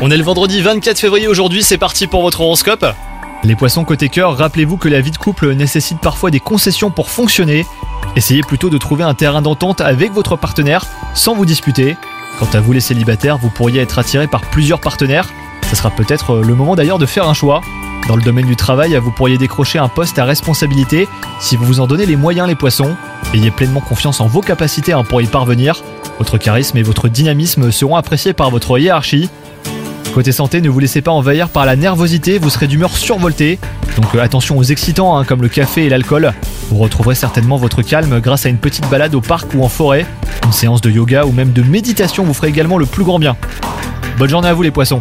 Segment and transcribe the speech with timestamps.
[0.00, 2.86] On est le vendredi 24 février aujourd'hui, c'est parti pour votre horoscope.
[3.42, 7.10] Les poissons côté cœur, rappelez-vous que la vie de couple nécessite parfois des concessions pour
[7.10, 7.66] fonctionner.
[8.14, 11.96] Essayez plutôt de trouver un terrain d'entente avec votre partenaire sans vous disputer.
[12.38, 15.28] Quant à vous les célibataires, vous pourriez être attiré par plusieurs partenaires.
[15.68, 17.62] Ce sera peut-être le moment d'ailleurs de faire un choix.
[18.06, 21.08] Dans le domaine du travail, vous pourriez décrocher un poste à responsabilité
[21.40, 22.96] si vous vous en donnez les moyens les poissons.
[23.34, 25.82] Ayez pleinement confiance en vos capacités hein, pour y parvenir.
[26.18, 29.30] Votre charisme et votre dynamisme seront appréciés par votre hiérarchie.
[30.12, 33.58] Côté santé, ne vous laissez pas envahir par la nervosité, vous serez d'humeur survoltée.
[33.96, 36.32] Donc euh, attention aux excitants hein, comme le café et l'alcool.
[36.70, 40.06] Vous retrouverez certainement votre calme grâce à une petite balade au parc ou en forêt.
[40.44, 43.36] Une séance de yoga ou même de méditation vous ferait également le plus grand bien.
[44.18, 45.00] Bonne journée à vous les poissons